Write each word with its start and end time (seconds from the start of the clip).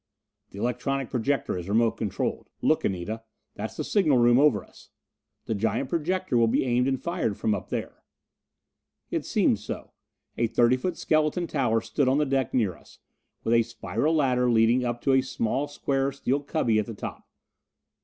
"That 0.49 0.57
electronic 0.57 1.11
projector 1.11 1.55
is 1.59 1.69
remote 1.69 1.91
controlled. 1.91 2.49
Look, 2.63 2.83
Anita 2.83 3.21
that's 3.53 3.77
the 3.77 3.83
signal 3.83 4.17
room 4.17 4.39
over 4.39 4.63
us. 4.63 4.89
The 5.45 5.53
giant 5.53 5.89
projector 5.91 6.37
will 6.39 6.47
be 6.47 6.63
aimed 6.63 6.87
and 6.87 6.99
fired 6.99 7.37
from 7.37 7.53
up 7.53 7.69
there." 7.69 8.01
It 9.11 9.27
seemed 9.27 9.59
so. 9.59 9.91
A 10.39 10.47
thirty 10.47 10.75
foot 10.75 10.97
skeleton 10.97 11.45
tower 11.45 11.81
stood 11.81 12.07
on 12.07 12.17
the 12.17 12.25
deck 12.25 12.51
near 12.51 12.75
us, 12.75 12.97
with 13.43 13.53
a 13.53 13.61
spiral 13.61 14.15
ladder 14.15 14.49
leading 14.49 14.83
up 14.83 15.01
to 15.01 15.13
a 15.13 15.21
small 15.21 15.67
square 15.67 16.11
steel 16.11 16.39
cubby 16.39 16.79
at 16.79 16.87
the 16.87 16.95
top. 16.95 17.29